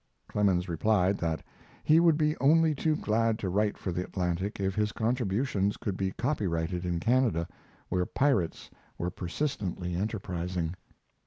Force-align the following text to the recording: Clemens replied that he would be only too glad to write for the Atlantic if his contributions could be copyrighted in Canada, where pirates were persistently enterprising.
Clemens 0.27 0.67
replied 0.67 1.19
that 1.19 1.43
he 1.83 1.99
would 1.99 2.17
be 2.17 2.35
only 2.39 2.73
too 2.73 2.95
glad 2.95 3.37
to 3.37 3.49
write 3.49 3.77
for 3.77 3.91
the 3.91 4.03
Atlantic 4.03 4.59
if 4.59 4.73
his 4.73 4.91
contributions 4.91 5.77
could 5.77 5.95
be 5.95 6.09
copyrighted 6.13 6.85
in 6.87 6.99
Canada, 6.99 7.47
where 7.89 8.07
pirates 8.07 8.71
were 8.97 9.11
persistently 9.11 9.93
enterprising. 9.93 10.73